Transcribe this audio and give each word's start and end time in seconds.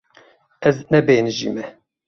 Ez 0.67 0.77
nebêhnijîme. 0.91 1.63